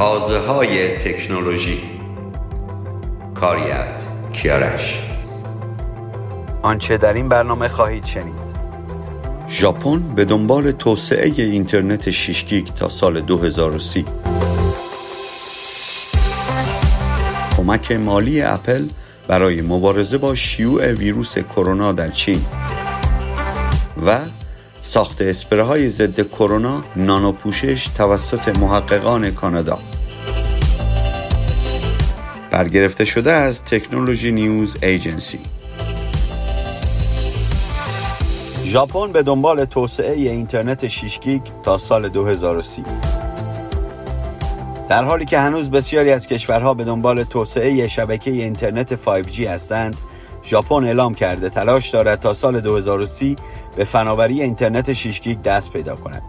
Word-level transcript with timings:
تازه 0.00 0.38
های 0.38 0.98
تکنولوژی. 0.98 1.82
کاری 3.34 3.70
از 3.70 4.04
کیارش 4.32 5.02
آنچه 6.62 6.98
در 6.98 7.12
این 7.12 7.28
برنامه 7.28 7.68
خواهید 7.68 8.04
شنید. 8.04 8.34
ژاپن 9.48 9.98
به 9.98 10.24
دنبال 10.24 10.70
توسعه 10.70 11.32
اینترنت 11.36 12.10
6 12.10 12.44
گیگ 12.44 12.66
تا 12.66 12.88
سال 12.88 13.20
2030 13.20 14.04
کمک 17.56 17.92
مالی 17.92 18.42
اپل 18.42 18.88
برای 19.28 19.60
مبارزه 19.60 20.18
با 20.18 20.34
شیوع 20.34 20.92
ویروس 20.92 21.38
کرونا 21.38 21.92
در 21.92 22.08
چین 22.08 22.40
و 24.06 24.18
ساخت 24.82 25.22
اسپره 25.22 25.88
ضد 25.88 26.28
کرونا 26.28 26.84
نانو 26.96 27.32
پوشش 27.32 27.88
توسط 27.96 28.58
محققان 28.58 29.30
کانادا. 29.30 29.78
برگرفته 32.50 33.04
شده 33.04 33.32
از 33.32 33.64
Technology 33.64 34.32
News 34.32 34.76
Agency. 34.82 35.38
ژاپن 38.64 39.12
به 39.12 39.22
دنبال 39.22 39.64
توسعه 39.64 40.12
اینترنت 40.12 40.88
6 40.88 41.20
گیگ 41.20 41.42
تا 41.62 41.78
سال 41.78 42.08
2030 42.08 42.84
در 44.88 45.04
حالی 45.04 45.24
که 45.24 45.38
هنوز 45.38 45.70
بسیاری 45.70 46.10
از 46.10 46.26
کشورها 46.26 46.74
به 46.74 46.84
دنبال 46.84 47.24
توسعه 47.24 47.88
شبکه 47.88 48.30
اینترنت 48.30 48.94
5G 48.94 49.40
هستند 49.40 49.96
ژاپن 50.44 50.84
اعلام 50.84 51.14
کرده 51.14 51.48
تلاش 51.48 51.90
دارد 51.90 52.20
تا 52.20 52.34
سال 52.34 52.60
2030 52.60 53.36
به 53.76 53.84
فناوری 53.84 54.42
اینترنت 54.42 54.92
6 54.92 55.20
گیگ 55.20 55.42
دست 55.42 55.72
پیدا 55.72 55.96
کند. 55.96 56.22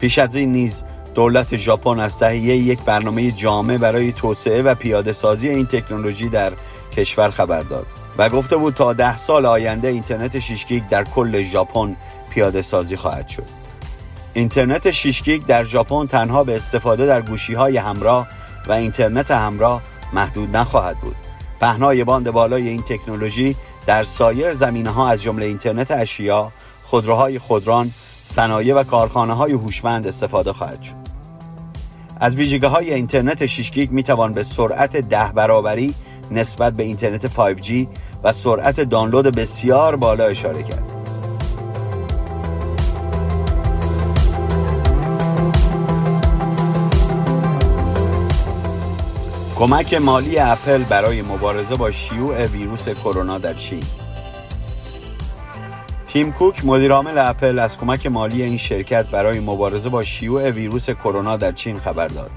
پیش 0.00 0.18
از 0.18 0.36
این 0.36 0.52
نیز 0.52 0.82
دولت 1.14 1.56
ژاپن 1.56 2.00
از 2.00 2.18
تهیه 2.18 2.56
یک 2.56 2.82
برنامه 2.82 3.30
جامع 3.30 3.76
برای 3.76 4.12
توسعه 4.12 4.62
و 4.62 4.74
پیاده 4.74 5.12
سازی 5.12 5.48
این 5.48 5.66
تکنولوژی 5.66 6.28
در 6.28 6.52
کشور 6.96 7.30
خبر 7.30 7.60
داد 7.60 7.86
و 8.18 8.28
گفته 8.28 8.56
بود 8.56 8.74
تا 8.74 8.92
ده 8.92 9.16
سال 9.16 9.46
آینده 9.46 9.88
اینترنت 9.88 10.38
6 10.38 10.66
گیگ 10.66 10.82
در 10.90 11.04
کل 11.04 11.42
ژاپن 11.42 11.96
پیاده 12.30 12.62
سازی 12.62 12.96
خواهد 12.96 13.28
شد 13.28 13.48
اینترنت 14.34 14.90
6 14.90 15.22
گیگ 15.22 15.44
در 15.46 15.64
ژاپن 15.64 16.06
تنها 16.06 16.44
به 16.44 16.56
استفاده 16.56 17.06
در 17.06 17.22
گوشی 17.22 17.54
های 17.54 17.76
همراه 17.76 18.28
و 18.68 18.72
اینترنت 18.72 19.30
همراه 19.30 19.82
محدود 20.12 20.56
نخواهد 20.56 21.00
بود 21.00 21.16
پهنای 21.60 22.04
باند 22.04 22.30
بالای 22.30 22.68
این 22.68 22.82
تکنولوژی 22.82 23.56
در 23.86 24.04
سایر 24.04 24.52
زمینه 24.52 24.90
ها 24.90 25.08
از 25.08 25.22
جمله 25.22 25.46
اینترنت 25.46 25.90
اشیا، 25.90 26.52
خودروهای 26.84 27.38
خودران، 27.38 27.90
صنایع 28.24 28.74
و 28.74 28.84
کارخانه 28.84 29.32
های 29.32 29.52
هوشمند 29.52 30.06
استفاده 30.06 30.52
خواهد 30.52 30.82
شد. 30.82 30.99
از 32.20 32.34
ویژگی 32.34 32.66
های 32.66 32.94
اینترنت 32.94 33.46
6 33.46 33.70
گیگ 33.70 33.90
می 33.90 34.02
توان 34.02 34.32
به 34.32 34.42
سرعت 34.42 34.96
ده 34.96 35.32
برابری 35.34 35.94
نسبت 36.30 36.72
به 36.72 36.82
اینترنت 36.82 37.26
5G 37.26 37.86
و 38.24 38.32
سرعت 38.32 38.80
دانلود 38.80 39.36
بسیار 39.36 39.96
بالا 39.96 40.24
اشاره 40.24 40.62
کرد. 40.62 40.82
کمک 49.56 49.94
مالی 49.94 50.38
اپل 50.38 50.82
برای 50.82 51.22
مبارزه 51.22 51.76
با 51.76 51.90
شیوع 51.90 52.46
ویروس 52.46 52.88
کرونا 52.88 53.38
در 53.38 53.54
چین 53.54 53.82
تیم 56.12 56.32
کوک 56.32 56.64
مدیرعامل 56.64 57.18
اپل 57.18 57.58
از 57.58 57.78
کمک 57.78 58.06
مالی 58.06 58.42
این 58.42 58.56
شرکت 58.56 59.06
برای 59.06 59.40
مبارزه 59.40 59.88
با 59.88 60.02
شیوع 60.02 60.50
ویروس 60.50 60.90
کرونا 60.90 61.36
در 61.36 61.52
چین 61.52 61.78
خبر 61.80 62.08
داد. 62.08 62.30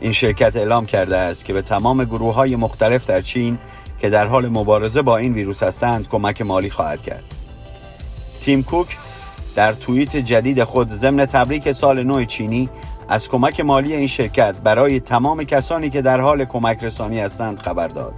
این 0.00 0.12
شرکت 0.12 0.56
اعلام 0.56 0.86
کرده 0.86 1.16
است 1.16 1.44
که 1.44 1.52
به 1.52 1.62
تمام 1.62 2.04
گروه 2.04 2.34
های 2.34 2.56
مختلف 2.56 3.06
در 3.06 3.20
چین 3.20 3.58
که 3.98 4.10
در 4.10 4.26
حال 4.26 4.48
مبارزه 4.48 5.02
با 5.02 5.16
این 5.16 5.34
ویروس 5.34 5.62
هستند 5.62 6.08
کمک 6.08 6.42
مالی 6.42 6.70
خواهد 6.70 7.02
کرد. 7.02 7.24
تیم 8.40 8.62
کوک 8.62 8.96
در 9.54 9.72
توییت 9.72 10.16
جدید 10.16 10.64
خود 10.64 10.90
ضمن 10.90 11.26
تبریک 11.26 11.72
سال 11.72 12.02
نو 12.02 12.24
چینی 12.24 12.68
از 13.08 13.28
کمک 13.28 13.60
مالی 13.60 13.94
این 13.94 14.06
شرکت 14.06 14.56
برای 14.58 15.00
تمام 15.00 15.44
کسانی 15.44 15.90
که 15.90 16.02
در 16.02 16.20
حال 16.20 16.44
کمک 16.44 16.84
رسانی 16.84 17.20
هستند 17.20 17.58
خبر 17.58 17.88
داد. 17.88 18.14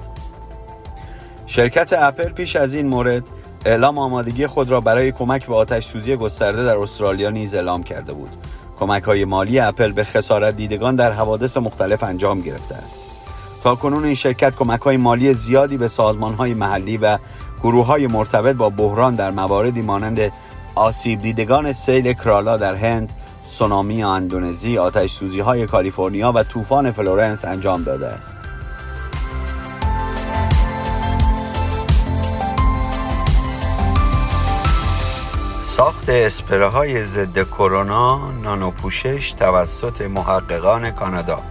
شرکت 1.47 1.93
اپل 1.93 2.28
پیش 2.28 2.56
از 2.56 2.75
این 2.75 2.87
مورد 2.87 3.22
اعلام 3.66 3.99
آمادگی 3.99 4.47
خود 4.47 4.71
را 4.71 4.81
برای 4.81 5.12
کمک 5.12 5.47
به 5.47 5.54
آتش 5.54 5.87
سوزی 5.87 6.16
گسترده 6.16 6.65
در 6.65 6.78
استرالیا 6.78 7.31
نیز 7.31 7.54
اعلام 7.54 7.82
کرده 7.82 8.12
بود. 8.12 8.31
کمک 8.78 9.03
های 9.03 9.25
مالی 9.25 9.59
اپل 9.59 9.93
به 9.93 10.04
خسارت 10.04 10.56
دیدگان 10.56 10.97
در 10.97 11.12
حوادث 11.12 11.56
مختلف 11.56 12.03
انجام 12.03 12.41
گرفته 12.41 12.75
است. 12.75 12.99
تا 13.62 13.75
کنون 13.75 14.04
این 14.04 14.15
شرکت 14.15 14.56
کمک 14.56 14.81
های 14.81 14.97
مالی 14.97 15.34
زیادی 15.34 15.77
به 15.77 15.88
سازمان 15.88 16.34
های 16.34 16.54
محلی 16.54 16.97
و 16.97 17.19
گروه 17.62 17.87
های 17.87 18.06
مرتبط 18.06 18.56
با 18.56 18.71
بحران 18.71 19.15
در 19.15 19.31
مواردی 19.31 19.83
مانند 19.83 20.33
آسیب 20.75 21.22
دیدگان 21.22 21.72
سیل 21.72 22.12
کرالا 22.12 22.56
در 22.56 22.75
هند، 22.75 23.12
سونامی 23.44 24.03
اندونزی، 24.03 24.78
آتش 24.78 25.10
سوزی 25.10 25.41
های 25.41 25.66
کالیفرنیا 25.66 26.33
و 26.33 26.43
طوفان 26.43 26.91
فلورنس 26.91 27.44
انجام 27.44 27.83
داده 27.83 28.06
است. 28.06 28.38
ساخت 35.76 36.09
اسپره 36.09 36.66
های 36.66 37.03
ضد 37.03 37.42
کرونا 37.42 38.31
نانو 38.31 38.70
پوشش 38.70 39.32
توسط 39.32 40.00
محققان 40.00 40.91
کانادا. 40.91 41.42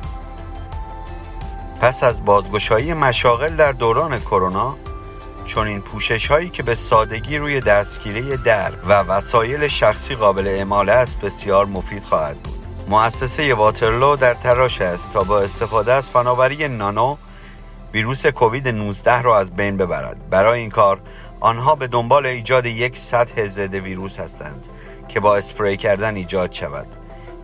پس 1.81 2.03
از 2.03 2.25
بازگشایی 2.25 2.93
مشاغل 2.93 3.55
در 3.55 3.71
دوران 3.71 4.17
کرونا 4.19 4.75
چون 5.45 5.67
این 5.67 5.81
پوشش 5.81 6.27
هایی 6.27 6.49
که 6.49 6.63
به 6.63 6.75
سادگی 6.75 7.37
روی 7.37 7.59
دستگیره 7.59 8.37
در 8.37 8.71
و 8.87 8.93
وسایل 8.93 9.67
شخصی 9.67 10.15
قابل 10.15 10.47
اعمال 10.47 10.89
است 10.89 11.21
بسیار 11.21 11.65
مفید 11.65 12.03
خواهد 12.03 12.37
بود. 12.37 12.65
مؤسسه 12.89 13.53
واترلو 13.53 14.15
در 14.15 14.33
تراش 14.33 14.81
است 14.81 15.13
تا 15.13 15.23
با 15.23 15.39
استفاده 15.39 15.93
از 15.93 16.09
فناوری 16.09 16.67
نانو 16.67 17.17
ویروس 17.95 18.25
کووید 18.25 18.67
19 18.67 19.21
را 19.21 19.39
از 19.39 19.55
بین 19.55 19.77
ببرد 19.77 20.29
برای 20.29 20.59
این 20.59 20.69
کار 20.69 21.01
آنها 21.39 21.75
به 21.75 21.87
دنبال 21.87 22.25
ایجاد 22.25 22.65
یک 22.65 22.97
سطح 22.97 23.45
ضد 23.45 23.73
ویروس 23.73 24.19
هستند 24.19 24.67
که 25.07 25.19
با 25.19 25.37
اسپری 25.37 25.77
کردن 25.77 26.15
ایجاد 26.15 26.51
شود 26.51 26.87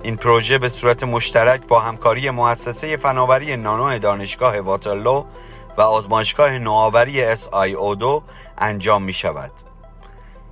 این 0.03 0.17
پروژه 0.17 0.57
به 0.57 0.69
صورت 0.69 1.03
مشترک 1.03 1.67
با 1.67 1.79
همکاری 1.79 2.29
مؤسسه 2.29 2.97
فناوری 2.97 3.57
نانو 3.57 3.99
دانشگاه 3.99 4.59
واترلو 4.59 5.25
و 5.77 5.81
آزمایشگاه 5.81 6.59
نوآوری 6.59 7.35
SIO2 7.35 8.21
انجام 8.57 9.03
می 9.03 9.13
شود. 9.13 9.51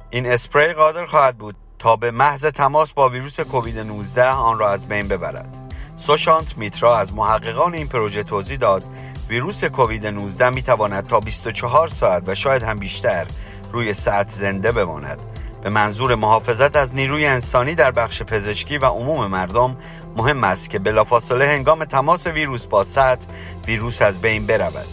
این 0.09 0.25
اسپری 0.25 0.73
قادر 0.73 1.05
خواهد 1.05 1.37
بود 1.37 1.55
تا 1.79 1.95
به 1.95 2.11
محض 2.11 2.45
تماس 2.45 2.91
با 2.91 3.09
ویروس 3.09 3.39
کووید 3.39 3.79
19 3.79 4.29
آن 4.29 4.59
را 4.59 4.71
از 4.71 4.87
بین 4.87 5.07
ببرد. 5.07 5.69
سوشانت 5.97 6.57
میترا 6.57 6.97
از 6.97 7.13
محققان 7.13 7.73
این 7.73 7.87
پروژه 7.87 8.23
توضیح 8.23 8.57
داد 8.57 8.83
ویروس 9.29 9.63
کووید 9.63 10.07
19 10.07 10.49
می 10.49 10.61
تواند 10.61 11.07
تا 11.07 11.19
24 11.19 11.87
ساعت 11.87 12.29
و 12.29 12.35
شاید 12.35 12.63
هم 12.63 12.77
بیشتر 12.77 13.27
روی 13.71 13.93
سطح 13.93 14.29
زنده 14.29 14.71
بماند. 14.71 15.19
به 15.63 15.69
منظور 15.69 16.15
محافظت 16.15 16.75
از 16.75 16.95
نیروی 16.95 17.25
انسانی 17.25 17.75
در 17.75 17.91
بخش 17.91 18.23
پزشکی 18.23 18.77
و 18.77 18.85
عموم 18.85 19.27
مردم 19.27 19.77
مهم 20.17 20.43
است 20.43 20.69
که 20.69 20.79
بلافاصله 20.79 21.45
هنگام 21.45 21.85
تماس 21.85 22.27
ویروس 22.27 22.65
با 22.65 22.83
سطح 22.83 23.27
ویروس 23.67 24.01
از 24.01 24.21
بین 24.21 24.45
برود. 24.45 24.87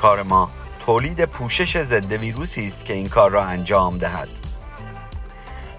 کار 0.00 0.22
ما 0.22 0.50
تولید 0.86 1.24
پوشش 1.24 1.82
ضد 1.82 2.12
ویروسی 2.12 2.66
است 2.66 2.84
که 2.84 2.94
این 2.94 3.08
کار 3.08 3.30
را 3.30 3.44
انجام 3.44 3.98
دهد. 3.98 4.28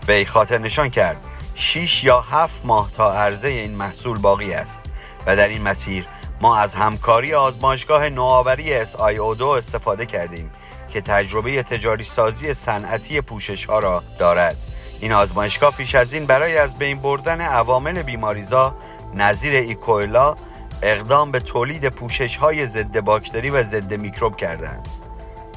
وی 0.07 0.25
خاطر 0.25 0.57
نشان 0.57 0.89
کرد 0.89 1.17
6 1.55 2.03
یا 2.03 2.21
7 2.21 2.65
ماه 2.65 2.91
تا 2.97 3.13
عرضه 3.13 3.47
این 3.47 3.75
محصول 3.75 4.17
باقی 4.17 4.53
است 4.53 4.79
و 5.25 5.35
در 5.35 5.47
این 5.47 5.61
مسیر 5.61 6.05
ما 6.41 6.57
از 6.57 6.73
همکاری 6.73 7.33
آزمایشگاه 7.33 8.09
نوآوری 8.09 8.85
SIO2 8.85 9.41
استفاده 9.41 10.05
کردیم 10.05 10.51
که 10.93 11.01
تجربه 11.01 11.63
تجاری 11.63 12.03
سازی 12.03 12.53
صنعتی 12.53 13.21
پوشش 13.21 13.65
ها 13.65 13.79
را 13.79 14.03
دارد. 14.19 14.57
این 14.99 15.11
آزمایشگاه 15.11 15.75
پیش 15.75 15.95
از 15.95 16.13
این 16.13 16.25
برای 16.25 16.57
از 16.57 16.77
بین 16.77 16.99
بردن 16.99 17.41
عوامل 17.41 18.01
بیماریزا 18.01 18.75
نظیر 19.15 19.53
ایکویلا 19.53 20.35
اقدام 20.81 21.31
به 21.31 21.39
تولید 21.39 21.89
پوشش 21.89 22.37
های 22.37 22.67
ضد 22.67 22.99
باکتری 22.99 23.49
و 23.49 23.63
ضد 23.63 23.93
میکروب 23.93 24.35
کردند. 24.35 24.87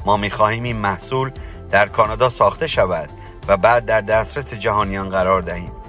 ما 0.05 0.17
می 0.17 0.29
خواهیم 0.29 0.63
این 0.63 0.77
محصول 0.77 1.31
در 1.71 1.87
کانادا 1.87 2.29
ساخته 2.29 2.67
شود 2.67 3.09
و 3.47 3.57
بعد 3.57 3.85
در 3.85 4.01
دسترس 4.01 4.53
جهانیان 4.53 5.09
قرار 5.09 5.41
دهیم. 5.41 5.82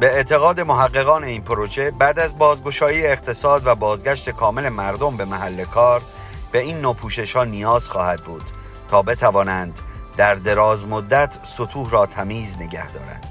به 0.00 0.06
اعتقاد 0.06 0.60
محققان 0.60 1.24
این 1.24 1.42
پروژه 1.42 1.90
بعد 1.90 2.18
از 2.18 2.38
بازگشایی 2.38 3.06
اقتصاد 3.06 3.66
و 3.66 3.74
بازگشت 3.74 4.30
کامل 4.30 4.68
مردم 4.68 5.16
به 5.16 5.24
محل 5.24 5.64
کار 5.64 6.02
به 6.52 6.58
این 6.58 6.80
نوع 6.80 6.94
پوشش 6.94 7.36
ها 7.36 7.44
نیاز 7.44 7.88
خواهد 7.88 8.22
بود 8.22 8.42
تا 8.90 9.02
بتوانند 9.02 9.80
در 10.16 10.34
دراز 10.34 10.86
مدت 10.86 11.38
سطوح 11.44 11.90
را 11.90 12.06
تمیز 12.06 12.56
نگه 12.60 12.92
دارند. 12.92 13.27